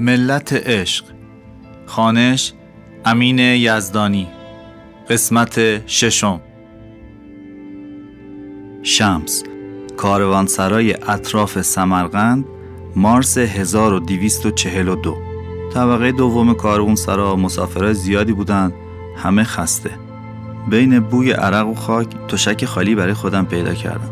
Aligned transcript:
ملت 0.00 0.52
عشق. 0.52 1.04
خانش 1.86 2.52
امین 3.04 3.38
یزدانی. 3.38 4.28
قسمت 5.10 5.86
ششم. 5.86 6.40
شمس. 8.82 9.44
کاروانسرای 9.96 10.94
اطراف 11.08 11.62
سمرقند 11.62 12.44
مارس 12.96 13.38
1242 13.38 15.16
طبقه 15.74 16.12
دوم 16.12 16.54
کاروانسرا 16.54 17.36
مسافرای 17.36 17.94
زیادی 17.94 18.32
بودند 18.32 18.72
همه 19.16 19.44
خسته. 19.44 19.90
بین 20.70 21.00
بوی 21.00 21.32
عرق 21.32 21.68
و 21.68 21.74
خاک 21.74 22.08
تشک 22.28 22.64
خالی 22.64 22.94
برای 22.94 23.14
خودم 23.14 23.44
پیدا 23.44 23.74
کردم. 23.74 24.10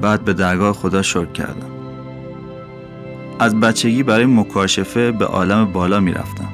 بعد 0.00 0.24
به 0.24 0.32
درگاه 0.32 0.72
خدا 0.72 1.02
شکر 1.02 1.32
کردم. 1.32 1.75
از 3.38 3.60
بچگی 3.60 4.02
برای 4.02 4.26
مکاشفه 4.26 5.12
به 5.12 5.24
عالم 5.24 5.72
بالا 5.72 6.00
می‌رفتم. 6.00 6.48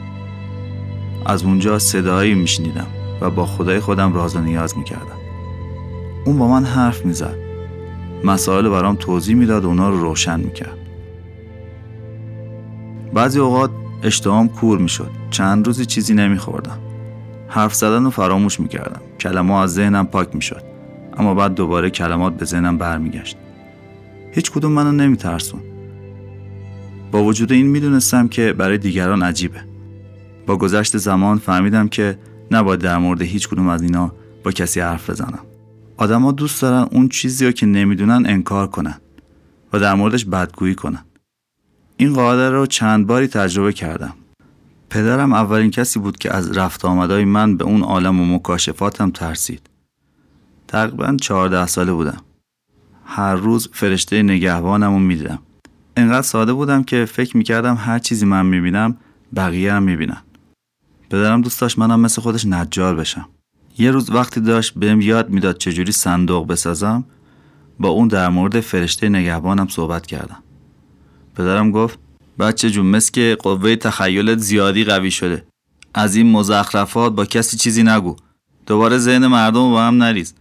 از 1.27 1.45
اونجا 1.45 1.79
صدایی 1.79 2.35
میشنیدم 2.35 2.87
و 3.21 3.31
با 3.31 3.47
خدای 3.47 3.81
خودم 3.81 4.15
راز 4.15 4.37
و 4.37 4.41
نیاز 4.41 4.79
می‌کردم. 4.79 5.19
اون 6.25 6.39
با 6.39 6.49
من 6.49 6.65
حرف 6.65 7.07
می‌زد. 7.07 7.37
مسائل 8.25 8.69
برام 8.69 8.97
توضیح 8.97 9.37
می‌داد 9.37 9.65
و 9.65 9.69
اونا 9.69 9.91
رو 9.91 10.01
روشن 10.01 10.41
می‌کرد. 10.41 10.79
بعضی 13.15 13.39
اوقات 13.39 13.71
اشتهام 14.03 14.49
کور 14.49 14.79
می‌شد. 14.79 15.11
چند 15.31 15.67
روزی 15.67 15.87
چیزی 15.87 16.15
نمیخوردم. 16.15 16.79
حرف 17.49 17.75
زدن 17.75 18.05
رو 18.05 18.11
فراموش 18.11 18.61
می‌کردم. 18.61 19.01
کلمه 19.21 19.55
از 19.55 19.75
ذهنم 19.75 20.07
پاک 20.07 20.35
می‌شد. 20.35 20.63
اما 21.19 21.35
بعد 21.35 21.55
دوباره 21.55 21.91
کلمات 21.91 22.37
به 22.37 22.45
ذهنم 22.45 22.79
برمیگشت. 22.79 23.37
هیچ 24.33 24.51
کدوم 24.53 24.73
منو 24.73 24.93
نمیترسون. 24.93 25.61
با 27.13 27.25
وجود 27.25 27.53
این 27.53 27.67
می‌دونستم 27.67 28.29
که 28.29 28.53
برای 28.53 28.79
دیگران 28.79 29.23
عجیبه. 29.23 29.65
با 30.47 30.57
گذشت 30.57 30.97
زمان 30.97 31.39
فهمیدم 31.39 31.89
که 31.89 32.19
نباید 32.51 32.81
در 32.81 32.99
مورد 32.99 33.23
هیچ 33.23 33.49
کدوم 33.49 33.69
از 33.69 33.83
اینا 33.83 34.13
با 34.45 34.51
کسی 34.53 34.81
حرف 34.81 35.11
بزنم. 35.11 35.39
آدما 35.97 36.33
دوست 36.33 36.63
دارن 36.63 36.89
اون 36.91 37.09
چیزی 37.09 37.47
رو 37.47 37.53
که 37.53 37.67
نمی‌دونن 37.67 38.27
انکار 38.27 38.67
کنن 38.67 39.01
و 39.73 39.79
در 39.79 39.95
موردش 39.95 40.25
بدگویی 40.25 40.75
کنن. 40.75 41.05
این 41.97 42.13
قاعده 42.13 42.51
رو 42.51 42.67
چند 42.67 43.07
باری 43.07 43.27
تجربه 43.27 43.73
کردم. 43.73 44.15
پدرم 44.91 45.33
اولین 45.33 45.71
کسی 45.71 45.99
بود 45.99 46.19
که 46.19 46.35
از 46.35 46.57
رفت 46.59 46.85
آمدای 46.85 47.25
من 47.25 47.57
به 47.57 47.65
اون 47.65 47.83
عالم 47.83 48.21
و 48.21 48.35
مکاشفاتم 48.35 49.11
ترسید. 49.11 49.71
تقریبا 50.69 51.17
چهارده 51.21 51.67
ساله 51.67 51.93
بودم. 51.93 52.21
هر 53.05 53.35
روز 53.35 53.69
فرشته 53.73 54.23
نگهبانم 54.23 54.93
رو 54.93 54.99
می‌دیدم. 54.99 55.39
انقدر 56.03 56.23
ساده 56.23 56.53
بودم 56.53 56.83
که 56.83 57.05
فکر 57.05 57.37
می‌کردم 57.37 57.75
هر 57.75 57.99
چیزی 57.99 58.27
من 58.27 58.47
می‌بینم 58.47 58.97
بقیه 59.37 59.73
هم 59.73 59.83
می‌بینن. 59.83 60.23
پدرم 61.11 61.43
دوست 61.43 61.61
داشت 61.61 61.79
منم 61.79 62.01
مثل 62.01 62.23
خودش 62.23 62.47
نجار 62.47 62.97
بشم. 62.97 63.29
یه 63.79 63.91
روز 63.91 64.11
وقتی 64.11 64.41
داشت 64.41 64.75
بهم 64.75 65.01
یاد 65.01 65.31
می‌داد 65.31 65.59
چجوری 65.59 65.93
صندوق 65.93 66.47
بسازم 66.47 67.05
با 67.81 67.89
اون 67.89 68.09
در 68.09 68.29
مورد 68.29 68.61
فرشته 68.61 69.09
نگهبانم 69.09 69.69
صحبت 69.69 70.07
کردم. 70.07 70.43
پدرم 71.37 71.71
گفت 71.71 71.99
بچه 72.39 72.71
جون 72.71 72.87
مثل 72.87 73.13
که 73.13 73.37
قوه 73.43 73.77
تخیلت 73.77 74.39
زیادی 74.39 74.85
قوی 74.85 75.11
شده. 75.11 75.45
از 75.95 76.17
این 76.17 76.31
مزخرفات 76.31 77.13
با 77.13 77.25
کسی 77.25 77.57
چیزی 77.57 77.83
نگو. 77.83 78.17
دوباره 78.67 78.99
ذهن 78.99 79.27
مردم 79.27 79.71
با 79.71 79.83
هم 79.83 80.03
نریز. 80.03 80.35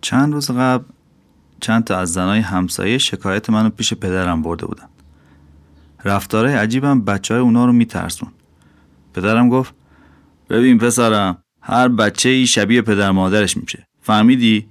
چند 0.00 0.32
روز 0.32 0.50
قبل 0.50 0.84
چند 1.60 1.84
تا 1.84 1.98
از 1.98 2.12
زنای 2.12 2.40
همسایه 2.40 2.98
شکایت 2.98 3.50
منو 3.50 3.70
پیش 3.70 3.94
پدرم 3.94 4.42
برده 4.42 4.66
بودن. 4.66 4.88
رفتارهای 6.04 6.54
عجیبم 6.54 7.00
بچه 7.00 7.34
های 7.34 7.42
اونا 7.42 7.64
رو 7.64 7.72
میترسون. 7.72 8.28
پدرم 9.14 9.48
گفت 9.48 9.74
ببین 10.50 10.78
پسرم 10.78 11.38
هر 11.62 11.88
بچه 11.88 12.28
ای 12.28 12.46
شبیه 12.46 12.82
پدر 12.82 13.10
مادرش 13.10 13.56
میشه. 13.56 13.86
فهمیدی؟ 14.02 14.66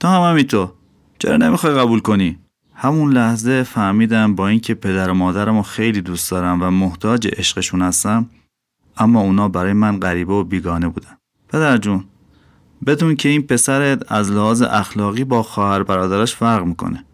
تو 0.00 0.08
هم 0.08 0.30
همینطور 0.30 0.72
چرا 1.18 1.36
نمی‌خوای 1.36 1.74
قبول 1.74 2.00
کنی؟ 2.00 2.38
همون 2.74 3.12
لحظه 3.12 3.62
فهمیدم 3.62 4.34
با 4.34 4.48
اینکه 4.48 4.74
پدر 4.74 5.10
و 5.10 5.14
مادرم 5.14 5.62
خیلی 5.62 6.00
دوست 6.00 6.30
دارم 6.30 6.62
و 6.62 6.70
محتاج 6.70 7.28
عشقشون 7.36 7.82
هستم 7.82 8.30
اما 8.96 9.20
اونا 9.20 9.48
برای 9.48 9.72
من 9.72 10.00
غریبه 10.00 10.32
و 10.32 10.44
بیگانه 10.44 10.88
بودن. 10.88 11.16
پدر 11.48 11.76
جون 11.76 12.04
بدون 12.86 13.16
که 13.16 13.28
این 13.28 13.42
پسرت 13.42 14.12
از 14.12 14.30
لحاظ 14.30 14.62
اخلاقی 14.62 15.24
با 15.24 15.42
خواهر 15.42 15.82
برادرش 15.82 16.34
فرق 16.34 16.64
می‌کنه. 16.64 17.04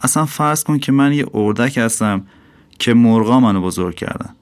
اصلا 0.00 0.26
فرض 0.26 0.64
کن 0.64 0.78
که 0.78 0.92
من 0.92 1.12
یه 1.12 1.26
اردک 1.34 1.78
هستم 1.78 2.26
که 2.78 2.94
مرغا 2.94 3.40
منو 3.40 3.60
بزرگ 3.60 3.94
کردن. 3.94 4.34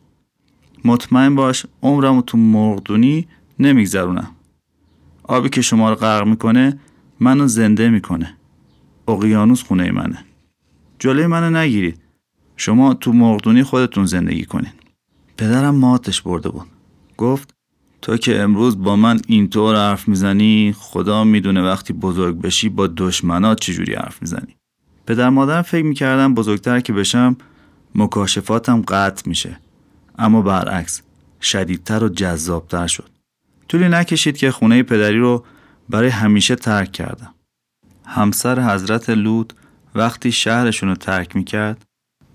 مطمئن 0.84 1.34
باش 1.34 1.66
عمرم 1.82 2.20
تو 2.20 2.38
مرغدونی 2.38 3.28
نمیگذرونم. 3.58 4.30
آبی 5.22 5.48
که 5.48 5.62
شما 5.62 5.90
رو 5.90 5.94
غرق 5.94 6.26
می‌کنه 6.26 6.78
منو 7.20 7.46
زنده 7.46 7.88
می‌کنه. 7.88 8.36
اقیانوس 9.08 9.62
خونه 9.62 9.90
منه. 9.90 10.24
جلوی 10.98 11.26
منو 11.26 11.56
نگیرید 11.56 12.00
شما 12.56 12.94
تو 12.94 13.12
مرغدونی 13.12 13.62
خودتون 13.62 14.06
زندگی 14.06 14.44
کنین. 14.44 14.72
پدرم 15.36 15.74
ماتش 15.74 16.22
برده 16.22 16.48
بود. 16.48 16.66
گفت 17.16 17.54
تو 18.02 18.16
که 18.16 18.40
امروز 18.40 18.82
با 18.82 18.96
من 18.96 19.20
اینطور 19.26 19.76
حرف 19.76 20.08
می‌زنی 20.08 20.74
خدا 20.78 21.24
می‌دونه 21.24 21.62
وقتی 21.62 21.92
بزرگ 21.92 22.40
بشی 22.40 22.68
با 22.68 22.86
دشمنات 22.86 23.60
چجوری 23.60 23.94
حرف 23.94 24.22
می‌زنی. 24.22 24.56
پدر 25.06 25.28
مادرم 25.28 25.62
فکر 25.62 25.84
می‌کردم 25.84 26.34
بزرگتر 26.34 26.80
که 26.80 26.92
بشم 26.92 27.36
مکاشفاتم 27.94 28.82
قطع 28.82 29.28
میشه. 29.28 29.56
اما 30.18 30.42
برعکس 30.42 31.02
شدیدتر 31.40 32.04
و 32.04 32.08
جذابتر 32.08 32.86
شد. 32.86 33.10
طولی 33.68 33.88
نکشید 33.88 34.36
که 34.36 34.50
خونه 34.50 34.82
پدری 34.82 35.18
رو 35.18 35.44
برای 35.88 36.08
همیشه 36.08 36.54
ترک 36.54 36.92
کردم. 36.92 37.34
همسر 38.06 38.74
حضرت 38.74 39.10
لود 39.10 39.52
وقتی 39.94 40.32
شهرشون 40.32 40.88
رو 40.88 40.94
ترک 40.94 41.36
می‌کرد 41.36 41.84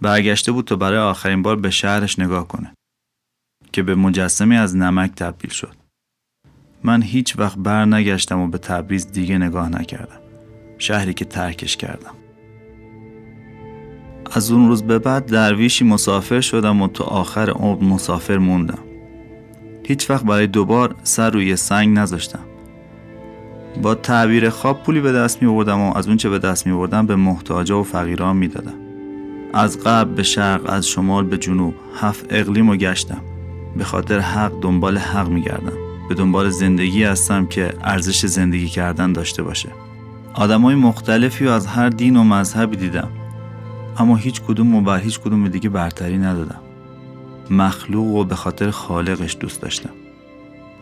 برگشته 0.02 0.52
بود 0.52 0.66
تا 0.66 0.76
برای 0.76 1.00
آخرین 1.00 1.42
بار 1.42 1.56
به 1.56 1.70
شهرش 1.70 2.20
نگاه 2.20 2.48
کنه. 2.48 2.74
که 3.76 3.84
به 3.84 3.96
مجسمی 3.96 4.58
از 4.58 4.76
نمک 4.76 5.12
تبدیل 5.16 5.52
شد. 5.52 5.76
من 6.84 7.02
هیچ 7.02 7.40
وقت 7.40 7.58
بر 7.58 7.86
نگشتم 7.86 8.40
و 8.40 8.48
به 8.48 8.58
تبریز 8.58 9.12
دیگه 9.12 9.38
نگاه 9.38 9.70
نکردم. 9.70 10.20
شهری 10.78 11.14
که 11.14 11.26
ترکش 11.26 11.78
کردم. 11.78 12.12
از 14.32 14.52
اون 14.52 14.68
روز 14.68 14.84
به 14.84 15.00
بعد 15.00 15.26
درویشی 15.26 15.86
مسافر 15.86 16.42
شدم 16.42 16.82
و 16.82 16.88
تا 16.88 17.04
آخر 17.04 17.50
عمر 17.50 17.84
مسافر 17.84 18.38
موندم. 18.38 18.80
هیچ 19.84 20.10
وقت 20.10 20.26
برای 20.26 20.48
دوبار 20.48 20.96
سر 21.04 21.30
روی 21.30 21.56
سنگ 21.56 21.98
نذاشتم. 21.98 22.46
با 23.82 23.96
تعبیر 23.96 24.50
خواب 24.50 24.84
پولی 24.84 25.02
به 25.02 25.12
دست 25.12 25.44
می 25.44 25.48
بردم 25.48 25.80
و 25.80 25.98
از 25.98 26.08
اونچه 26.08 26.30
به 26.30 26.40
دست 26.40 26.68
می 26.68 26.74
بردم 26.74 27.06
به 27.06 27.16
محتاجا 27.16 27.80
و 27.80 27.84
فقیران 27.84 28.38
می 28.38 28.48
دادم. 28.48 28.80
از 29.54 29.84
غرب 29.84 30.16
به 30.16 30.24
شرق 30.24 30.62
از 30.66 30.88
شمال 30.88 31.26
به 31.26 31.38
جنوب 31.38 31.74
هفت 32.02 32.26
اقلیم 32.30 32.70
و 32.70 32.76
گشتم. 32.76 33.35
به 33.76 33.84
خاطر 33.84 34.20
حق 34.20 34.52
دنبال 34.62 34.98
حق 34.98 35.28
می 35.30 35.42
گردم 35.42 35.74
به 36.10 36.16
دنبال 36.16 36.50
زندگی 36.50 37.04
هستم 37.04 37.46
که 37.46 37.74
ارزش 37.82 38.26
زندگی 38.26 38.68
کردن 38.68 39.14
داشته 39.14 39.44
باشه. 39.44 39.70
آدمای 40.34 40.76
مختلفی 40.76 41.46
و 41.46 41.50
از 41.50 41.68
هر 41.68 41.90
دین 41.90 42.18
و 42.18 42.24
مذهبی 42.24 42.78
دیدم. 42.78 43.10
اما 43.98 44.16
هیچ 44.16 44.42
کدوم 44.42 44.76
و 44.76 44.82
بر 44.82 45.00
هیچ 45.00 45.20
کدوم 45.20 45.48
دیگه 45.48 45.70
برتری 45.70 46.18
ندادم. 46.18 46.60
مخلوق 47.50 48.08
و 48.08 48.24
به 48.24 48.36
خاطر 48.36 48.72
خالقش 48.72 49.38
دوست 49.40 49.62
داشتم. 49.62 49.90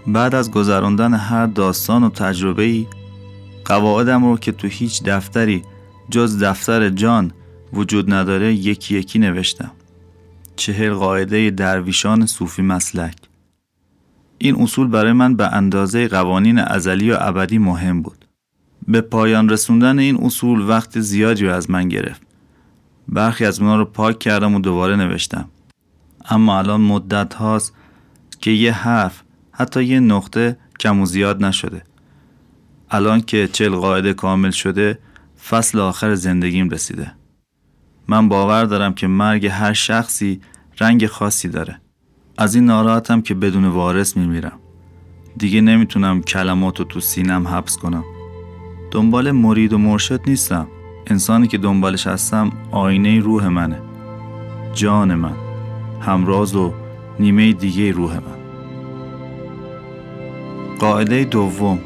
بعد 0.07 0.35
از 0.35 0.51
گذراندن 0.51 1.13
هر 1.13 1.45
داستان 1.45 2.03
و 2.03 2.09
تجربه 2.09 2.63
ای 2.63 2.87
قواعدم 3.65 4.25
رو 4.25 4.37
که 4.37 4.51
تو 4.51 4.67
هیچ 4.67 5.03
دفتری 5.03 5.63
جز 6.09 6.43
دفتر 6.43 6.89
جان 6.89 7.31
وجود 7.73 8.13
نداره 8.13 8.53
یکی 8.53 8.97
یکی 8.97 9.19
نوشتم. 9.19 9.71
چهل 10.55 10.93
قاعده 10.93 11.49
درویشان 11.49 12.25
صوفی 12.25 12.61
مسلک. 12.61 13.15
این 14.37 14.61
اصول 14.61 14.87
برای 14.87 15.11
من 15.11 15.35
به 15.35 15.47
اندازه 15.47 16.07
قوانین 16.07 16.59
ازلی 16.59 17.11
و 17.11 17.17
ابدی 17.19 17.57
مهم 17.57 18.01
بود. 18.01 18.25
به 18.87 19.01
پایان 19.01 19.49
رسوندن 19.49 19.99
این 19.99 20.23
اصول 20.23 20.61
وقت 20.61 20.99
زیادی 20.99 21.45
رو 21.45 21.53
از 21.53 21.69
من 21.69 21.89
گرفت. 21.89 22.21
برخی 23.07 23.45
از 23.45 23.59
اونا 23.59 23.75
رو 23.75 23.85
پاک 23.85 24.19
کردم 24.19 24.55
و 24.55 24.59
دوباره 24.59 24.95
نوشتم. 24.95 25.49
اما 26.29 26.57
الان 26.57 26.81
مدت 26.81 27.33
هاست 27.33 27.73
که 28.39 28.51
یه 28.51 28.71
حرف 28.71 29.21
حتی 29.51 29.83
یه 29.83 29.99
نقطه 29.99 30.57
کم 30.79 30.99
و 30.99 31.05
زیاد 31.05 31.45
نشده. 31.45 31.83
الان 32.91 33.21
که 33.21 33.49
چل 33.53 33.69
قاعده 33.69 34.13
کامل 34.13 34.51
شده 34.51 34.99
فصل 35.49 35.79
آخر 35.79 36.15
زندگیم 36.15 36.69
رسیده. 36.69 37.11
من 38.07 38.29
باور 38.29 38.65
دارم 38.65 38.93
که 38.93 39.07
مرگ 39.07 39.45
هر 39.45 39.73
شخصی 39.73 40.41
رنگ 40.79 41.07
خاصی 41.07 41.47
داره. 41.47 41.81
از 42.37 42.55
این 42.55 42.65
ناراحتم 42.65 43.21
که 43.21 43.33
بدون 43.33 43.65
وارث 43.65 44.17
میمیرم. 44.17 44.59
دیگه 45.37 45.61
نمی‌تونم 45.61 46.21
کلمات 46.21 46.79
رو 46.79 46.85
تو 46.85 46.99
سینم 46.99 47.47
حبس 47.47 47.77
کنم. 47.77 48.03
دنبال 48.91 49.31
مرید 49.31 49.73
و 49.73 49.77
مرشد 49.77 50.21
نیستم. 50.27 50.67
انسانی 51.07 51.47
که 51.47 51.57
دنبالش 51.57 52.07
هستم 52.07 52.51
آینه 52.71 53.19
روح 53.19 53.47
منه. 53.47 53.81
جان 54.73 55.15
من. 55.15 55.35
همراز 56.01 56.55
و 56.55 56.73
نیمه 57.19 57.53
دیگه 57.53 57.91
روح 57.91 58.15
من. 58.15 58.43
قاعده 60.79 61.23
دوم. 61.23 61.79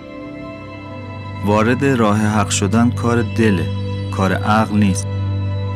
وارد 1.46 1.86
راه 1.86 2.20
حق 2.20 2.50
شدن 2.50 2.90
کار 2.90 3.22
دله. 3.22 3.66
کار 4.12 4.34
عقل 4.34 4.78
نیست. 4.78 5.08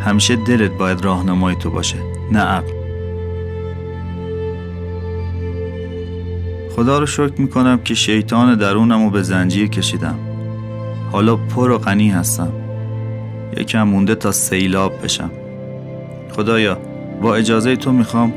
همیشه 0.05 0.35
دلت 0.35 0.71
باید 0.71 1.05
راهنمای 1.05 1.55
تو 1.55 1.69
باشه 1.69 1.97
نه 2.31 2.39
عقل. 2.39 2.71
خدا 6.75 6.99
رو 6.99 7.05
شکر 7.05 7.33
می‌کنم 7.37 7.79
که 7.83 7.93
شیطان 7.93 8.55
درونم 8.55 9.03
رو 9.03 9.09
به 9.09 9.21
زنجیر 9.21 9.67
کشیدم. 9.67 10.19
حالا 11.11 11.35
پر 11.35 11.71
و 11.71 11.77
غنی 11.77 12.09
هستم. 12.09 12.51
یکم 13.57 13.83
مونده 13.83 14.15
تا 14.15 14.31
سیلاب 14.31 15.03
بشم. 15.03 15.31
خدایا 16.31 16.77
با 17.21 17.35
اجازه 17.35 17.75
تو 17.75 17.91
می‌خوام 17.91 18.33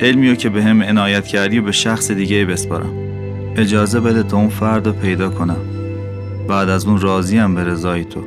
علمی 0.00 0.36
که 0.36 0.48
به 0.48 0.62
هم 0.62 0.82
عنایت 0.82 1.26
کردی 1.26 1.58
و 1.58 1.62
به 1.62 1.72
شخص 1.72 2.10
دیگه 2.10 2.44
بسپارم. 2.44 2.92
اجازه 3.56 4.00
بده 4.00 4.22
تا 4.22 4.36
اون 4.36 4.48
فرد 4.48 4.86
رو 4.86 4.92
پیدا 4.92 5.28
کنم. 5.28 5.60
بعد 6.48 6.68
از 6.68 6.86
اون 6.86 7.00
راضیم 7.00 7.54
به 7.54 7.64
رضای 7.64 8.04
تو. 8.04 8.20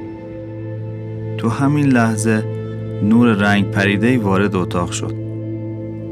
تو 1.37 1.49
همین 1.49 1.85
لحظه 1.85 2.56
نور 3.03 3.27
رنگ 3.27 3.71
پریده 3.71 4.17
وارد 4.17 4.55
اتاق 4.55 4.91
شد. 4.91 5.15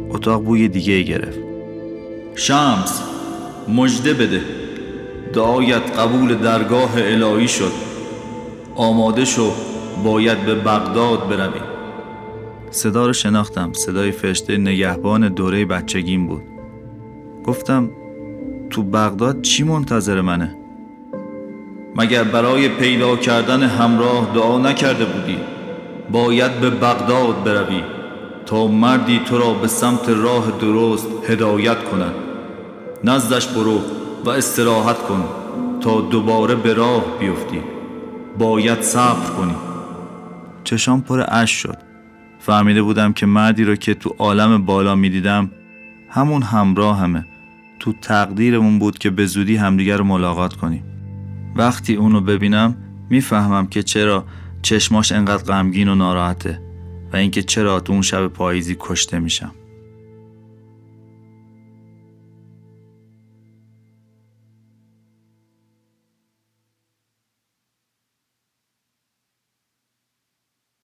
اتاق 0.10 0.44
بوی 0.44 0.68
دیگه 0.68 1.02
گرفت. 1.02 1.40
شمس 2.36 3.02
مجده 3.68 4.14
بده. 4.14 4.42
دعایت 5.34 6.00
قبول 6.00 6.36
درگاه 6.36 6.92
الهی 6.96 7.48
شد. 7.48 7.72
آماده 8.76 9.26
شو 9.26 9.52
باید 10.04 10.46
به 10.46 10.56
بغداد 10.56 11.30
بروی. 11.30 11.60
صدا 12.72 13.06
رو 13.06 13.14
شناختم. 13.14 13.74
صدای 13.74 14.12
فرشته 14.12 14.58
نگهبان 14.58 15.30
دوره 15.30 15.66
بچگیم 15.66 16.28
بود. 16.28 16.44
گفتم 17.46 17.90
تو 18.70 18.84
بغداد 18.84 19.42
چی 19.42 19.64
منتظر 19.64 20.22
منه؟ 20.22 20.56
مگر 21.96 22.24
برای 22.24 22.70
پیدا 22.70 23.16
کردن 23.16 23.64
همراه 23.64 24.32
دعا 24.36 24.60
نکرده 24.60 25.06
بودی؟ 25.06 25.38
باید 26.12 26.60
به 26.60 26.70
بغداد 26.70 27.44
بروی 27.44 27.82
تا 28.46 28.68
مردی 28.68 29.20
تو 29.20 29.38
را 29.38 29.54
به 29.54 29.68
سمت 29.68 30.10
راه 30.10 30.52
درست 30.62 31.08
هدایت 31.28 31.84
کند. 31.84 32.14
نزدش 33.04 33.48
برو 33.48 33.82
و 34.26 34.30
استراحت 34.30 34.98
کن 34.98 35.24
تا 35.82 36.02
دوباره 36.02 36.56
به 36.56 36.74
راه 36.74 37.04
بیفتی. 37.20 37.62
باید 38.38 38.82
صبر 38.82 39.30
کنی. 39.30 39.56
چشام 40.64 41.02
پر 41.02 41.24
اش 41.28 41.52
شد. 41.52 41.78
فهمیده 42.40 42.82
بودم 42.82 43.14
که 43.14 43.26
مردی 43.26 43.64
رو 43.64 43.76
که 43.76 43.94
تو 43.94 44.16
عالم 44.20 44.66
بالا 44.66 44.96
می‌دیدم 44.96 45.52
همون 46.10 46.42
همراه 46.42 47.00
همه 47.00 47.26
تو 47.80 47.94
تقدیرمون 48.02 48.80
بود 48.80 48.98
که 48.98 49.10
به 49.10 49.26
زودی 49.26 49.56
همدیگر 49.56 49.98
رو 49.98 50.04
ملاقات 50.04 50.54
کنیم. 50.54 50.84
وقتی 51.56 51.96
اونو 51.96 52.22
ببینم 52.22 52.76
می‌فهمم 53.10 53.68
که 53.68 53.84
چرا 53.84 54.26
چشماش 54.66 55.12
انقدر 55.12 55.44
غمگین 55.44 55.88
و 55.88 55.96
ناراحته 55.96 56.62
و 57.14 57.16
اینکه 57.16 57.44
چرا 57.44 57.80
تو 57.80 57.94
اون 57.94 58.02
شب 58.02 58.28
پاییزی 58.28 58.78
کشته 58.80 59.20
میشم. 59.20 59.52